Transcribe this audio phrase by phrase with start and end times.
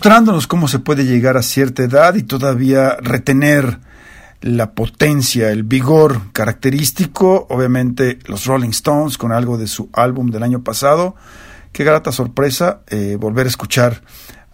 [0.00, 3.80] Demostrándonos cómo se puede llegar a cierta edad y todavía retener
[4.40, 10.42] la potencia, el vigor característico, obviamente los Rolling Stones con algo de su álbum del
[10.42, 11.16] año pasado.
[11.70, 14.00] Qué grata sorpresa eh, volver a escuchar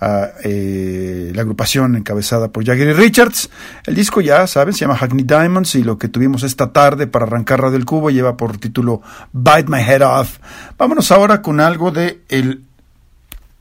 [0.00, 3.48] a eh, la agrupación encabezada por Jagger y Richards.
[3.84, 7.24] El disco ya saben, se llama Hackney Diamonds y lo que tuvimos esta tarde para
[7.24, 9.00] arrancar Radio El Cubo lleva por título
[9.32, 10.40] Bite My Head Off.
[10.76, 12.65] Vámonos ahora con algo de el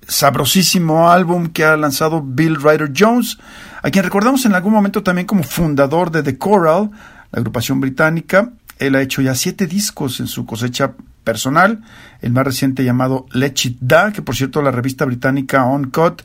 [0.07, 3.37] sabrosísimo álbum que ha lanzado Bill Ryder Jones,
[3.81, 6.91] a quien recordamos en algún momento también como fundador de The Coral,
[7.31, 8.51] la agrupación británica.
[8.79, 10.93] Él ha hecho ya siete discos en su cosecha
[11.23, 11.81] personal,
[12.21, 16.21] el más reciente llamado Let It Da, que por cierto la revista británica On Cut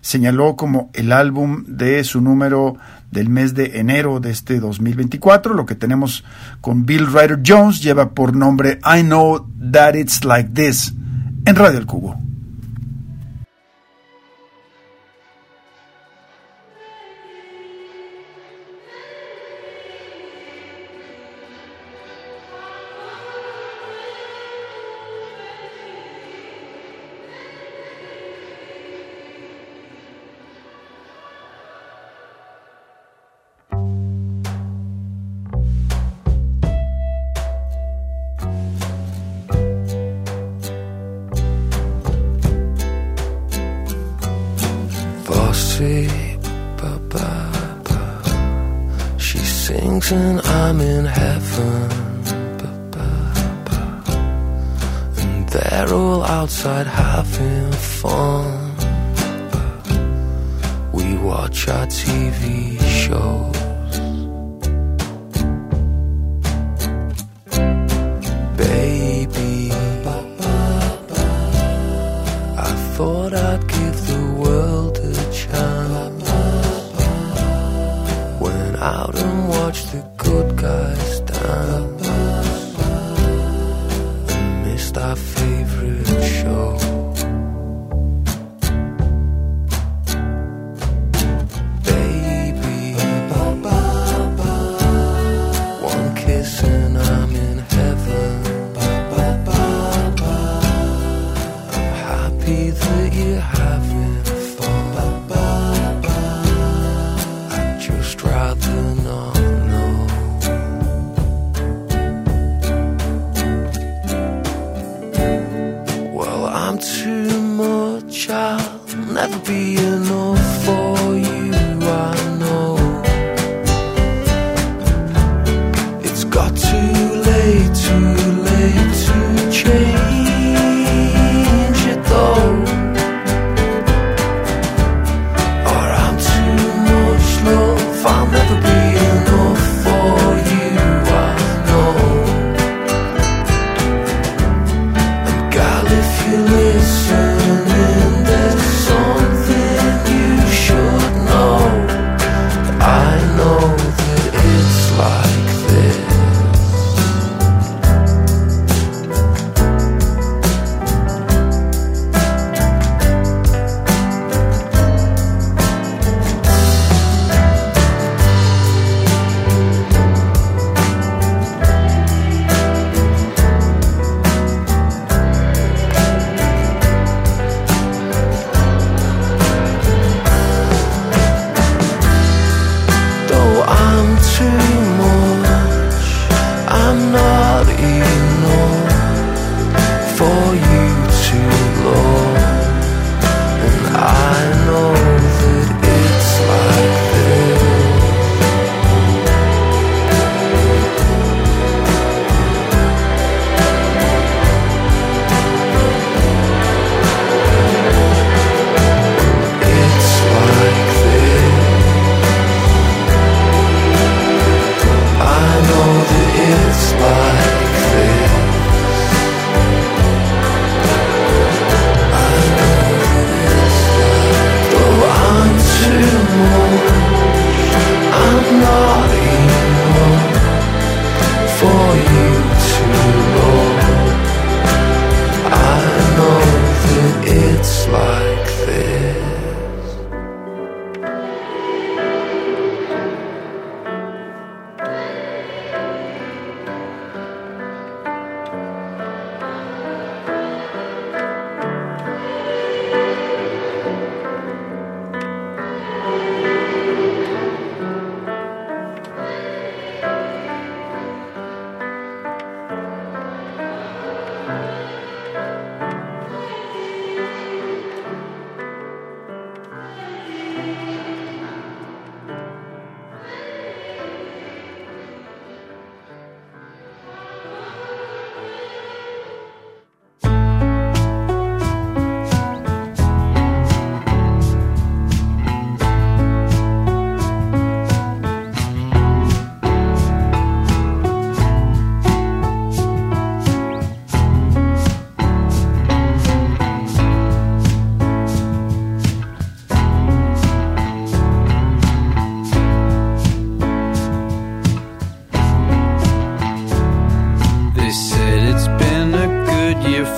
[0.00, 2.76] señaló como el álbum de su número
[3.10, 5.54] del mes de enero de este 2024.
[5.54, 6.24] Lo que tenemos
[6.60, 10.92] con Bill Ryder Jones lleva por nombre I Know That It's Like This
[11.44, 12.19] en Radio El Cubo.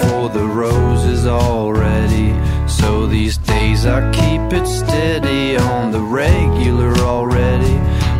[0.00, 2.34] for the roses already.
[2.66, 7.76] So these days I keep it steady on the regular already.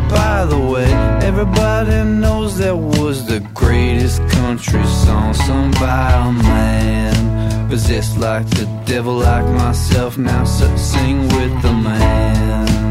[0.09, 0.91] By the way,
[1.29, 7.69] everybody knows that was the greatest country song sung by a man.
[7.69, 12.82] Possessed like the devil, like myself, now sing with the man.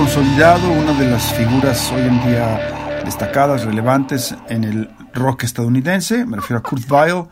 [0.00, 6.36] consolidado, una de las figuras hoy en día destacadas, relevantes en el rock estadounidense, me
[6.36, 7.26] refiero a Kurt Vile,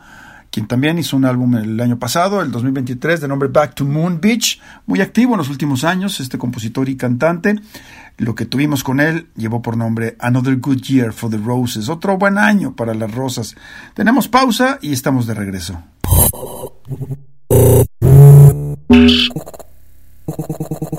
[0.51, 4.21] quien también hizo un álbum el año pasado, el 2023, de nombre Back to Moon
[4.21, 7.55] Beach, muy activo en los últimos años, este compositor y cantante.
[8.17, 12.19] Lo que tuvimos con él llevó por nombre Another Good Year for the Roses, otro
[12.19, 13.55] buen año para las rosas.
[13.95, 15.81] Tenemos pausa y estamos de regreso.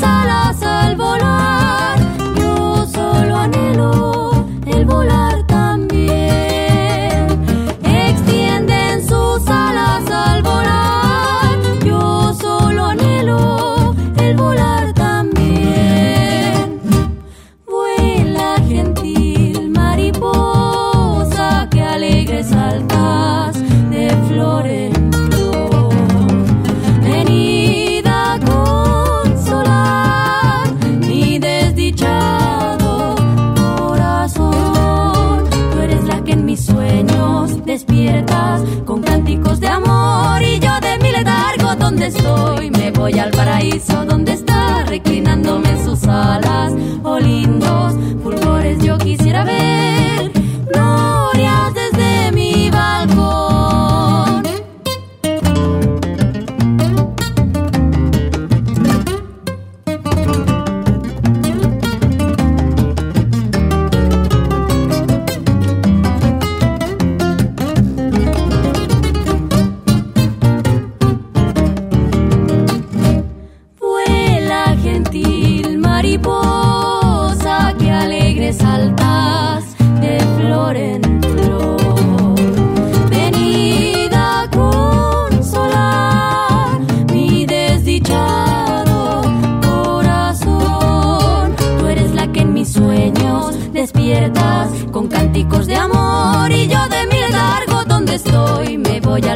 [0.00, 0.69] sus alas al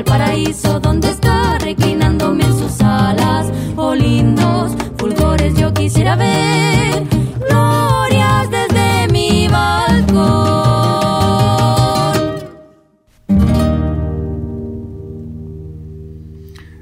[0.05, 3.51] paraíso donde está reclinándome en sus alas.
[3.77, 7.05] Oh lindos fulgores yo quisiera ver
[7.41, 10.45] glorias desde mi balcón.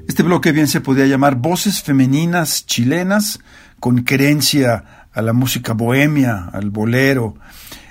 [0.07, 3.39] Este bloque bien se podía llamar Voces femeninas chilenas
[3.79, 7.35] con querencia a la música bohemia, al bolero.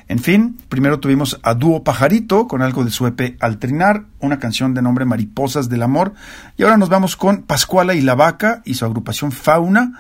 [0.08, 4.38] En fin, primero tuvimos a Dúo Pajarito con algo de su EP Al Trinar, una
[4.38, 6.12] canción de nombre Mariposas del Amor.
[6.56, 9.92] Y ahora nos vamos con Pascuala y la Vaca y su agrupación Fauna.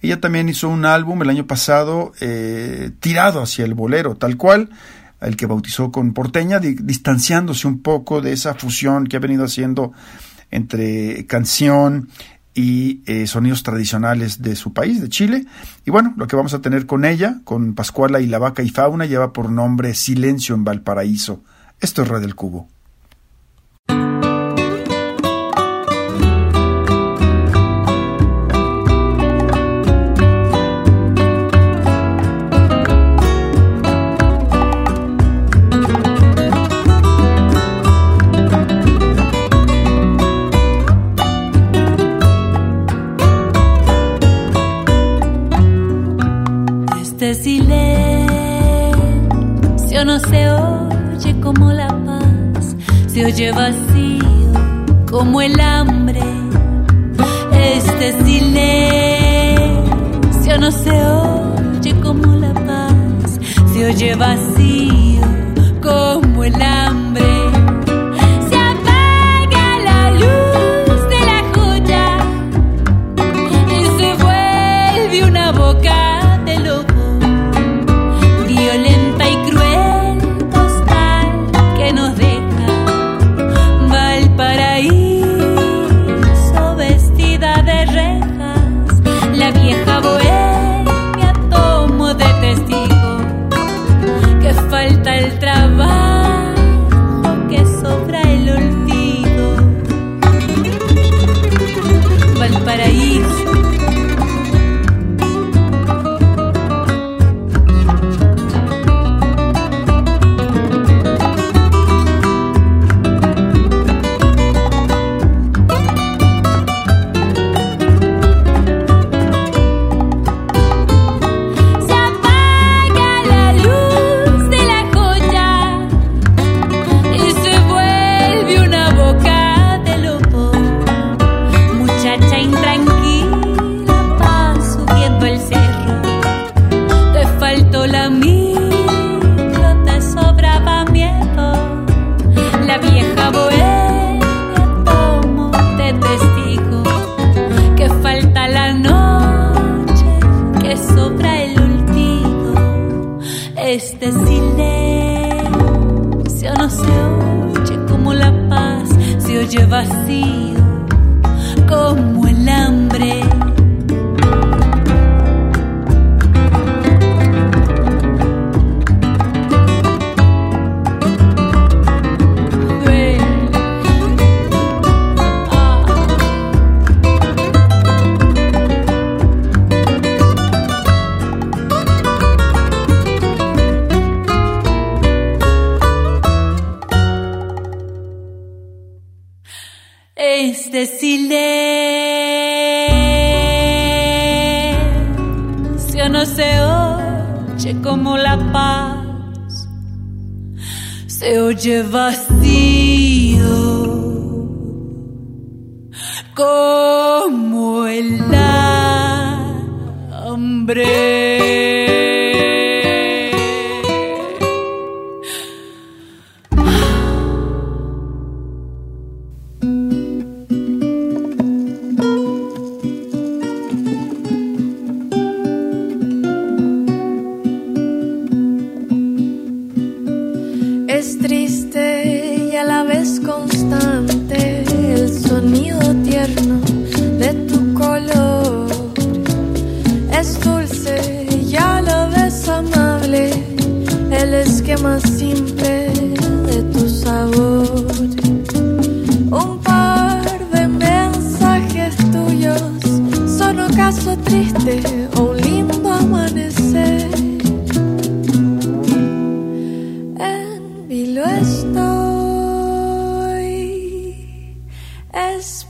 [0.00, 4.70] Ella también hizo un álbum el año pasado eh, tirado hacia el bolero, tal cual,
[5.20, 9.44] el que bautizó con Porteña, di- distanciándose un poco de esa fusión que ha venido
[9.44, 9.92] haciendo
[10.50, 12.08] entre canción
[12.58, 15.46] y eh, sonidos tradicionales de su país, de Chile.
[15.86, 18.68] Y bueno, lo que vamos a tener con ella, con Pascuala y la Vaca y
[18.68, 21.44] Fauna, lleva por nombre Silencio en Valparaíso.
[21.78, 22.66] Esto es Red del Cubo.
[53.18, 54.52] Se oye vacío
[55.10, 56.22] como el hambre.
[57.52, 58.68] Este silencio
[60.60, 63.40] no se oye como la paz,
[63.72, 65.22] se oye vacío
[65.82, 67.07] como el hambre.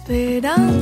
[0.08, 0.77] 每当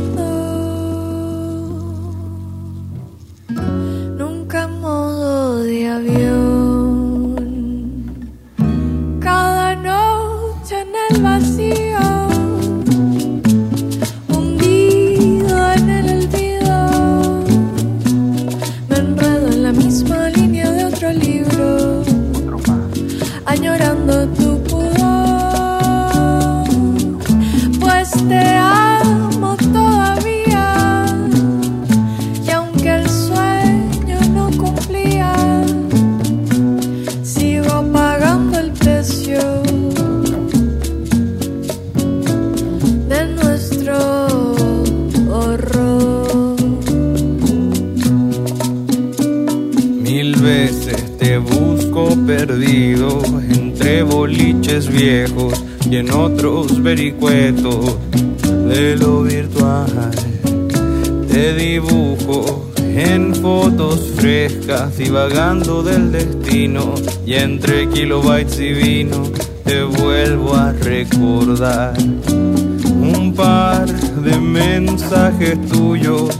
[67.96, 69.22] kilobytes y vino
[69.64, 76.38] te vuelvo a recordar un par de mensajes tuyos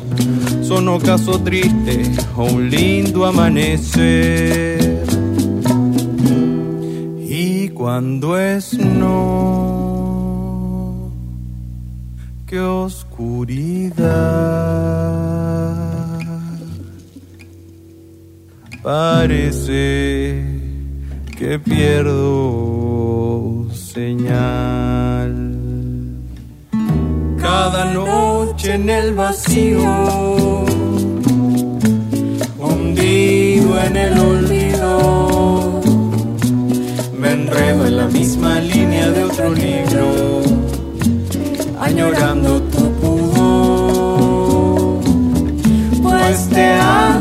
[0.63, 2.03] son ocaso triste
[2.37, 4.87] o un lindo amanecer
[7.87, 9.93] cuando es no,
[12.47, 13.97] qué oscuridad.
[18.83, 20.66] Parece
[21.39, 25.33] que pierdo señal.
[27.41, 30.65] Cada noche en el vacío,
[32.59, 35.17] hundido en el olvido
[37.47, 40.43] enredo en la misma línea de otro libro,
[41.81, 45.01] añorando tu pudor,
[46.03, 47.16] pues te amo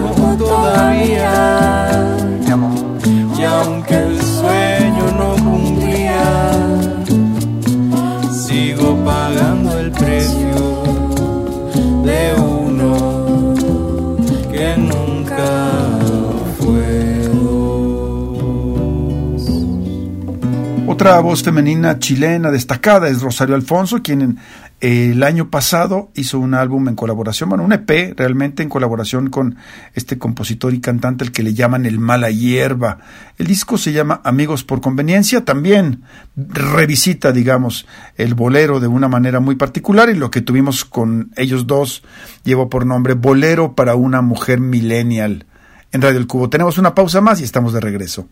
[20.95, 24.39] Otra voz femenina chilena destacada es Rosario Alfonso, quien
[24.79, 29.57] el año pasado hizo un álbum en colaboración, bueno, un EP realmente en colaboración con
[29.93, 32.99] este compositor y cantante, el que le llaman El Mala Hierba.
[33.37, 36.03] El disco se llama Amigos por Conveniencia, también
[36.37, 41.67] revisita, digamos, el bolero de una manera muy particular y lo que tuvimos con ellos
[41.67, 42.03] dos
[42.45, 45.45] llevó por nombre Bolero para una mujer millennial.
[45.91, 48.29] En Radio El Cubo tenemos una pausa más y estamos de regreso.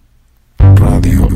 [0.60, 1.28] Radio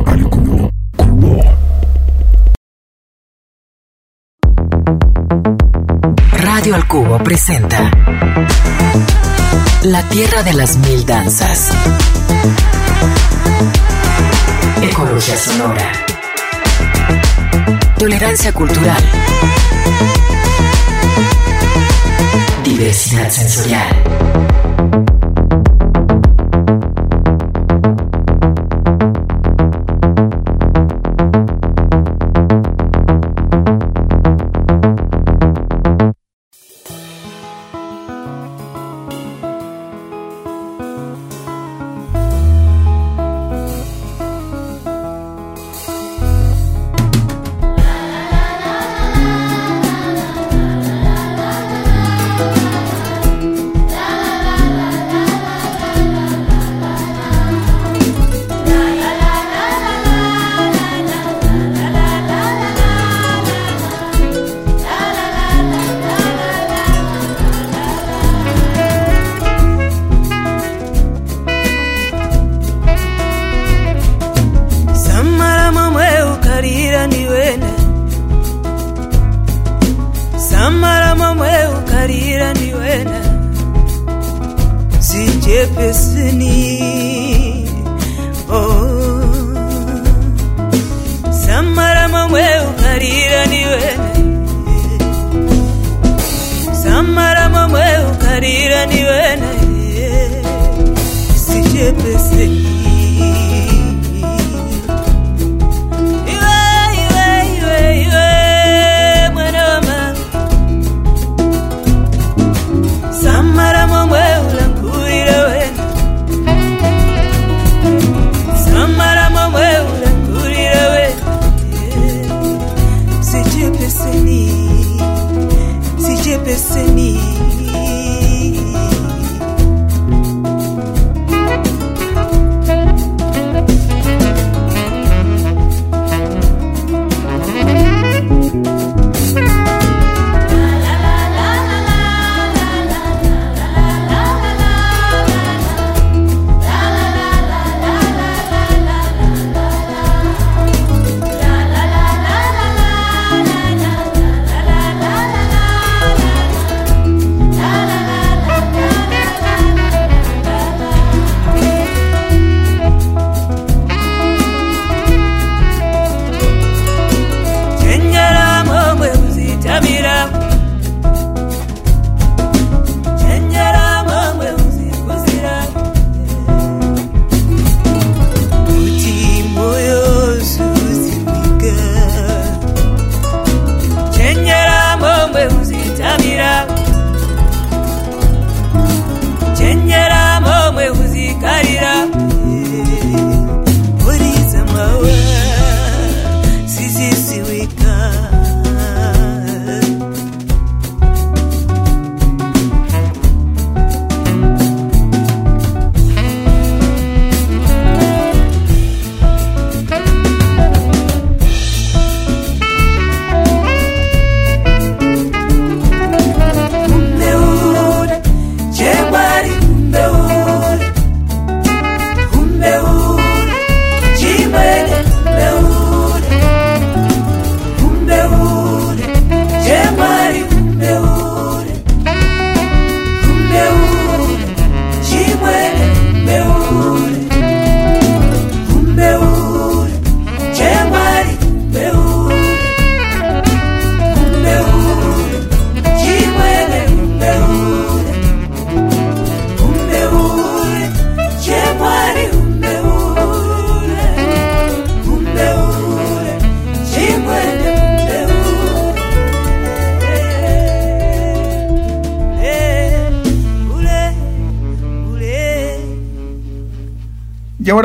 [6.68, 7.90] Radio al Cubo presenta
[9.84, 11.70] La Tierra de las Mil Danzas.
[14.82, 15.92] Ecología sonora.
[17.98, 19.02] Tolerancia cultural.
[22.66, 24.04] Diversidad sensorial.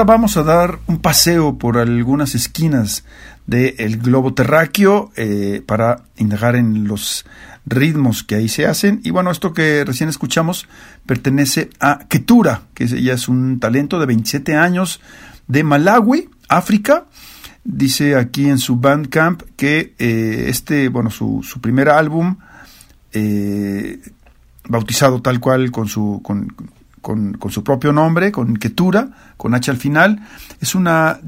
[0.05, 3.05] Vamos a dar un paseo por algunas esquinas
[3.47, 7.25] del globo terráqueo eh, para indagar en los
[7.67, 9.01] ritmos que ahí se hacen.
[9.05, 10.69] Y bueno, esto que recién escuchamos
[11.07, 15.01] pertenece a Ketura, que ella es un talento de 27 años
[15.49, 17.07] de Malawi, África.
[17.65, 22.37] Dice aquí en su Bandcamp que eh, este, bueno, su, su primer álbum,
[23.13, 24.01] eh,
[24.69, 26.21] bautizado tal cual con su,
[27.03, 30.21] con- su propio nombre, con Ketura, con H al final,
[30.61, 31.19] es una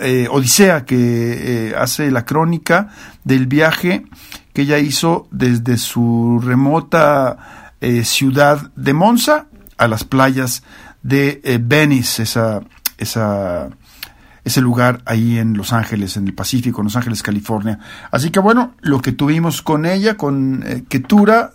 [0.00, 2.88] eh, odisea que eh, hace la crónica
[3.22, 4.04] del viaje
[4.52, 10.64] que ella hizo desde su remota eh, ciudad de Monza a las playas
[11.02, 12.60] de Venice, esa,
[12.98, 17.78] ese lugar ahí en Los Ángeles, en el Pacífico, en Los Ángeles, California.
[18.10, 21.52] Así que bueno, lo que tuvimos con ella, con Ketura,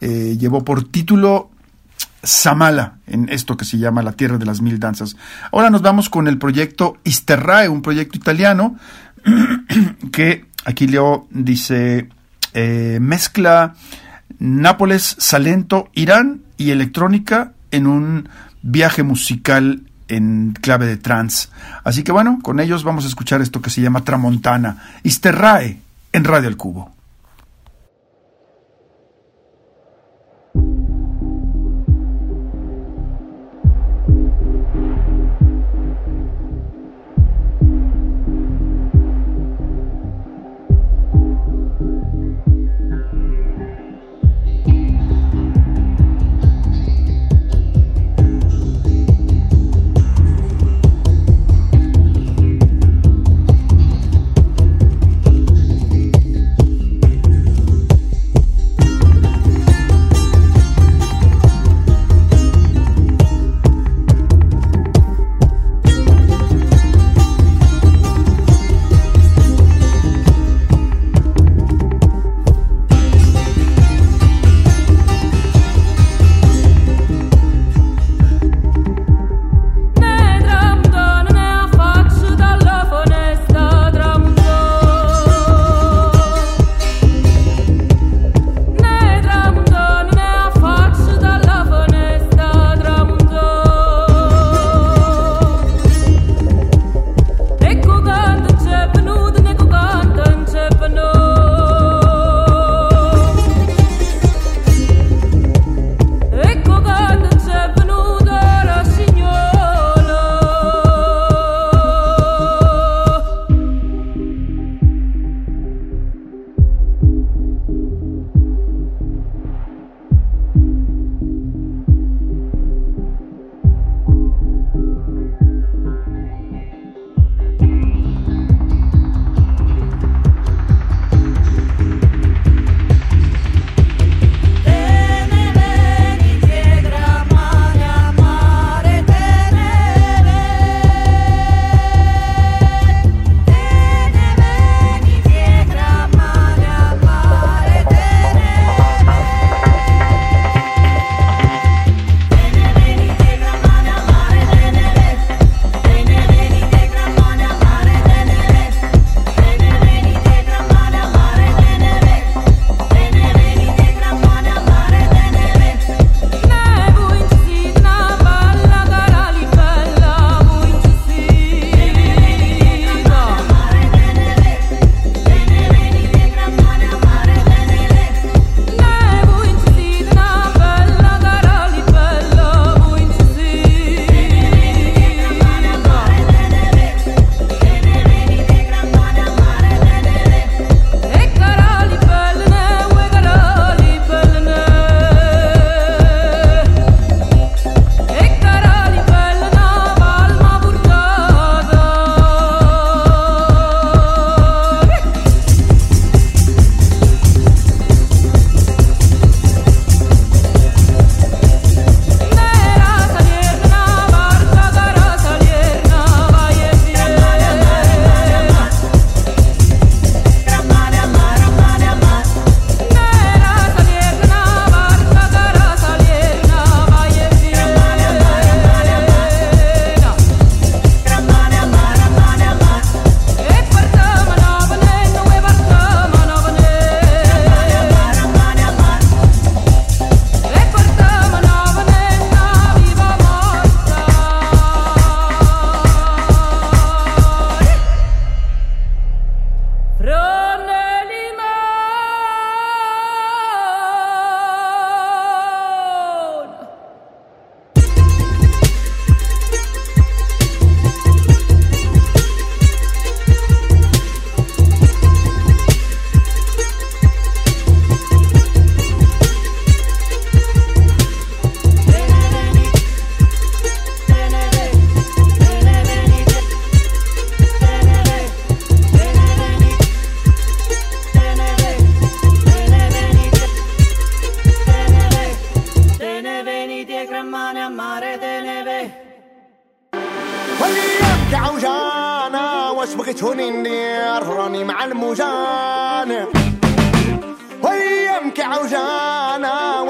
[0.00, 1.50] llevó por título
[2.24, 5.16] Samala, en esto que se llama La Tierra de las Mil Danzas.
[5.52, 8.76] Ahora nos vamos con el proyecto Isterrae, un proyecto italiano
[10.12, 12.08] que aquí leo, dice,
[12.52, 13.74] eh, mezcla
[14.38, 18.28] Nápoles, Salento, Irán y electrónica en un
[18.62, 21.48] viaje musical en clave de trance.
[21.82, 25.78] Así que bueno, con ellos vamos a escuchar esto que se llama Tramontana, Isterrae
[26.12, 26.93] en Radio El Cubo.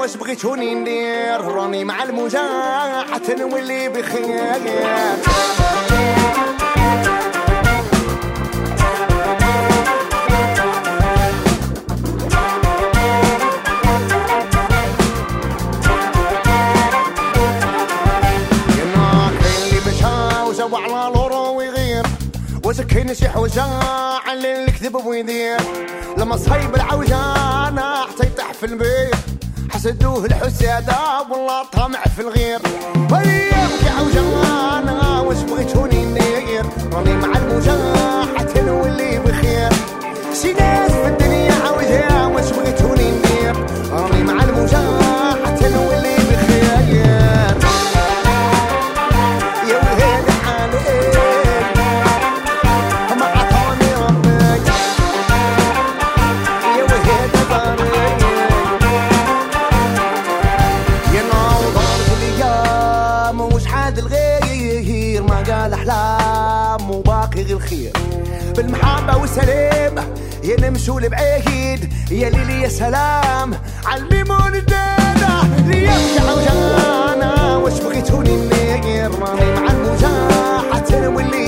[0.05, 4.61] واش بغيتوني ندير؟ راني مع المجاعة تنولي بخير.
[22.89, 23.63] كاين شي حوجه
[24.27, 25.57] على الكذب ويدير.
[26.17, 27.17] لما صهيب العوجة
[27.67, 29.34] أنا حتى يطيح في البيت
[29.85, 30.97] حسدوه الحسادة
[31.31, 32.59] والله طمع في الغير.
[33.11, 37.77] وياك عوجانة واش بغيتوني ندير راني مع الموجة
[38.37, 39.69] حتى نولي بخير.
[40.41, 43.24] شي ناس في الدنيا عوجة واش بغيتوني ندير
[69.35, 69.95] والسلام
[70.43, 71.93] يا نمشوا لبعيد.
[72.11, 73.53] يا ليلي يا سلام.
[73.85, 75.43] علميمون الدانا.
[75.67, 80.07] ليبكي عوجانا واش بغيتوني ندير راني مع الموجة
[80.73, 81.44] حتى نولي بخير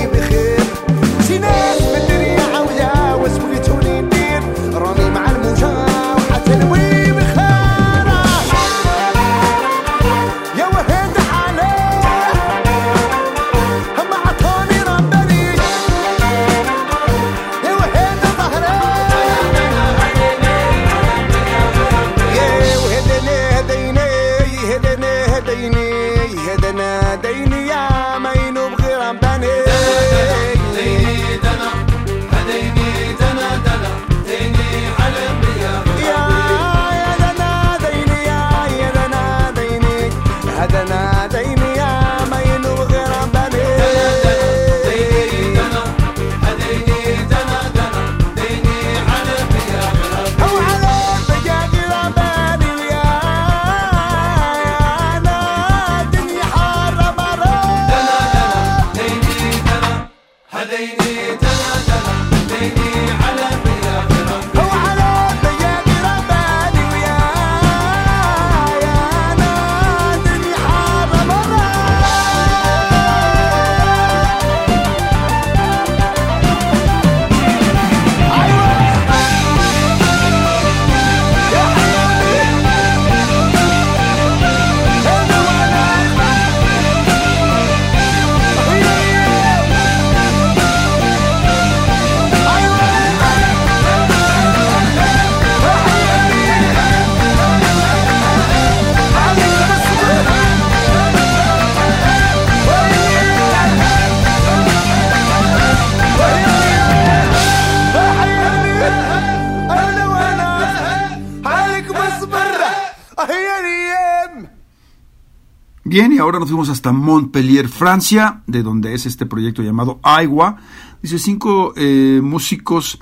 [115.88, 120.58] Bien, y ahora nos fuimos hasta Montpellier, Francia, de donde es este proyecto llamado Agua.
[121.00, 123.00] Dice cinco eh, músicos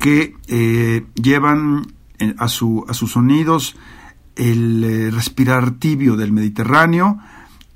[0.00, 1.86] que eh, llevan
[2.18, 3.76] eh, a, su, a sus sonidos
[4.34, 7.20] el eh, respirar tibio del Mediterráneo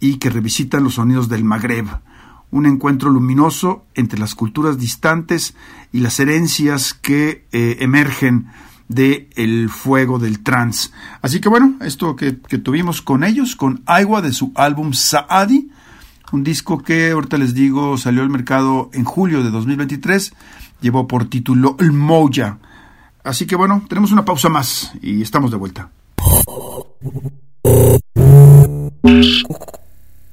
[0.01, 1.87] y que revisitan los sonidos del Magreb.
[2.51, 5.55] Un encuentro luminoso entre las culturas distantes
[5.93, 7.77] y las herencias que eh,
[8.89, 10.91] emergen de el fuego del trance.
[11.22, 15.70] Así que bueno, esto que, que tuvimos con ellos, con Agua de su álbum Saadi,
[16.32, 20.32] un disco que ahorita les digo salió al mercado en julio de 2023,
[20.80, 22.59] llevó por título El Moya.
[23.24, 25.91] Así que bueno, tenemos una pausa más y estamos de vuelta.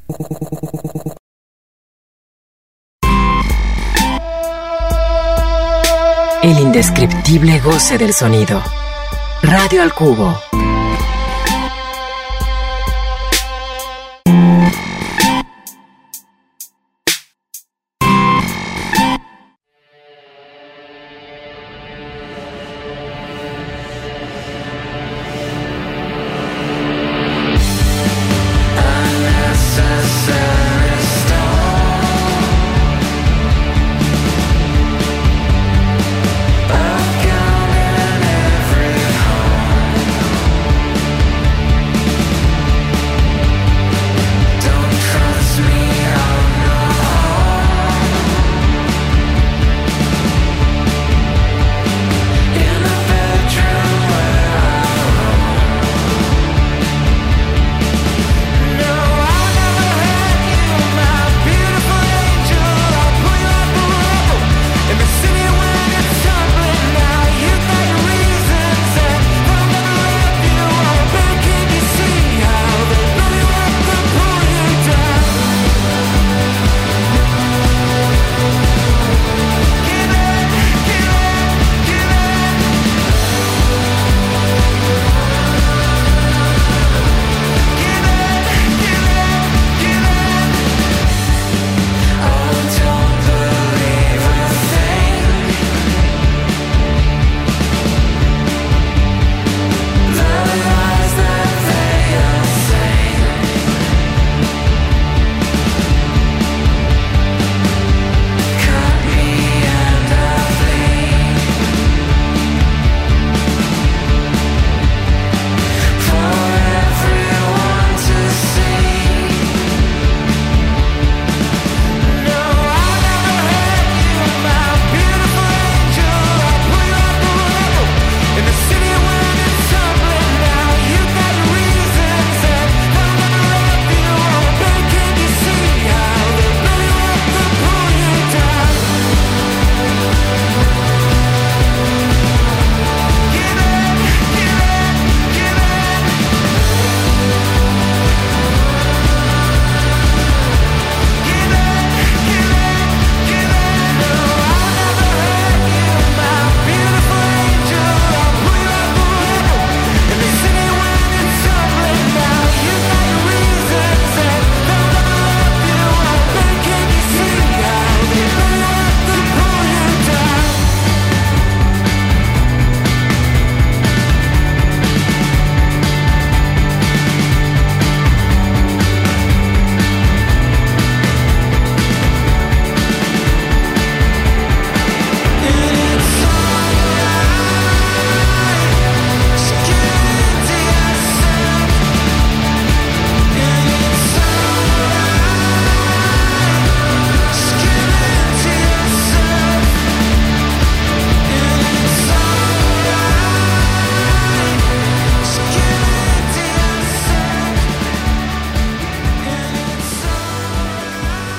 [6.46, 8.62] El indescriptible goce del sonido.
[9.42, 10.40] Radio al cubo.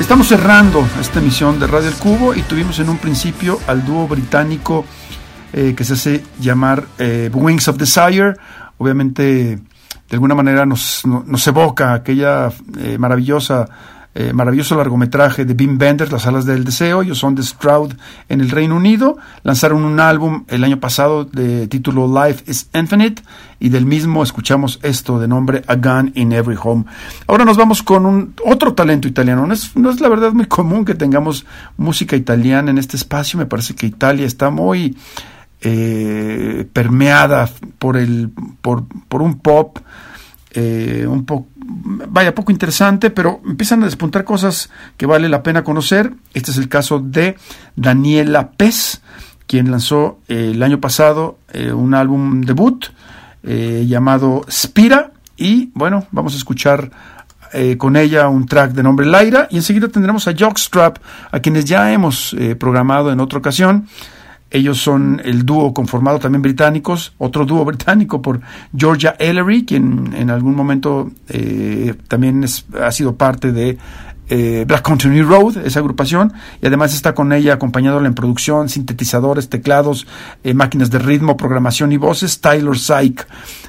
[0.07, 4.07] Estamos cerrando esta emisión de Radio El Cubo y tuvimos en un principio al dúo
[4.07, 4.85] británico
[5.53, 8.35] eh, que se hace llamar eh, Wings of Desire.
[8.79, 9.61] Obviamente, de
[10.13, 13.67] alguna manera nos, nos evoca aquella eh, maravillosa
[14.19, 17.03] eh, maravilloso largometraje de Bim Benders, Las alas del deseo.
[17.03, 17.93] Ellos son The Stroud
[18.31, 19.19] en el Reino Unido.
[19.43, 23.23] Lanzaron un álbum el año pasado de título Life is Infinite
[23.61, 26.87] y del mismo escuchamos esto de nombre A Gun in Every Home.
[27.27, 29.47] Ahora nos vamos con un otro talento italiano.
[29.47, 31.45] No es, no es la verdad muy común que tengamos
[31.77, 33.39] música italiana en este espacio.
[33.39, 34.97] Me parece que Italia está muy
[35.61, 38.31] eh, permeada por el
[38.63, 39.79] por, por un pop
[40.59, 45.63] eh, un poco, vaya, poco interesante, pero empiezan a despuntar cosas que vale la pena
[45.63, 46.15] conocer.
[46.33, 47.37] Este es el caso de
[47.77, 49.03] Daniela Pez,
[49.47, 52.87] quien lanzó eh, el año pasado eh, un álbum debut
[53.43, 55.13] llamado Spira.
[55.37, 56.91] Y bueno, vamos a escuchar
[57.79, 59.47] con ella un track de nombre Laira.
[59.51, 60.99] Y enseguida tendremos a Jockstrap,
[61.31, 63.87] a quienes ya hemos programado en otra ocasión.
[64.51, 68.41] Ellos son el dúo conformado también británicos, otro dúo británico por
[68.77, 72.45] Georgia Ellery, quien en algún momento eh, también
[72.81, 73.77] ha sido parte de
[74.29, 79.49] eh, Black Country Road, esa agrupación, y además está con ella acompañándola en producción, sintetizadores,
[79.49, 80.07] teclados,
[80.43, 83.27] eh, máquinas de ritmo, programación y voces, Tyler Syke,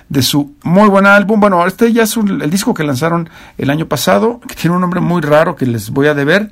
[0.09, 1.39] de su muy buen álbum.
[1.39, 4.99] Bueno, este ya es el disco que lanzaron el año pasado, que tiene un nombre
[4.99, 6.49] muy raro que les voy a deber.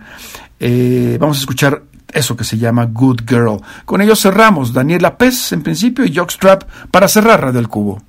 [1.19, 1.82] vamos a escuchar
[2.16, 3.61] eso que se llama Good Girl.
[3.86, 8.01] Con ello cerramos Daniela Pez en principio y Jockstrap para cerrar Radio El Cubo.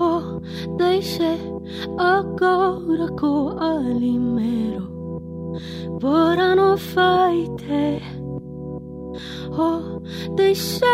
[0.00, 0.40] Oh,
[0.78, 1.38] deixe
[1.98, 4.98] agora co alimero
[10.36, 10.84] Deixe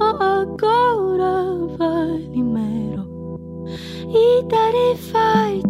[0.00, 3.38] agora vale mero.
[4.08, 5.66] E dare fight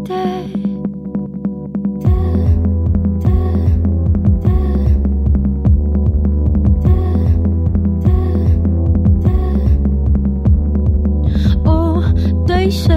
[11.64, 12.00] Oh,
[12.46, 12.92] deixe